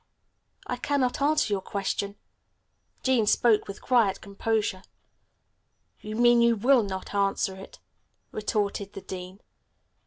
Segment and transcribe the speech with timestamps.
[0.65, 2.15] "I cannot answer your question,"
[3.03, 4.81] Jean spoke with quiet composure.
[5.99, 7.77] "You mean you will not answer it,"
[8.31, 9.41] retorted the dean.